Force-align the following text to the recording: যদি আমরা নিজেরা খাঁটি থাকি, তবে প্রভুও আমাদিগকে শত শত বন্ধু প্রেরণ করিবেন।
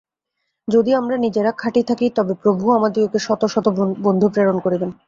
যদি 0.67 0.91
আমরা 0.93 1.15
নিজেরা 1.17 1.51
খাঁটি 1.51 1.81
থাকি, 1.83 2.05
তবে 2.15 2.33
প্রভুও 2.43 2.71
আমাদিগকে 2.75 3.19
শত 3.19 3.41
শত 3.45 3.65
বন্ধু 4.03 4.27
প্রেরণ 4.29 4.57
করিবেন। 4.59 4.89